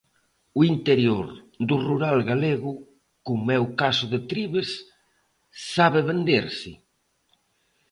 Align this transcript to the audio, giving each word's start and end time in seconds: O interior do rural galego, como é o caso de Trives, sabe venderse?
O 0.59 0.61
interior 0.73 1.27
do 1.67 1.75
rural 1.87 2.17
galego, 2.31 2.71
como 3.27 3.45
é 3.57 3.59
o 3.67 3.73
caso 3.81 4.05
de 4.13 4.19
Trives, 4.29 4.69
sabe 5.73 5.99
venderse? 6.09 6.71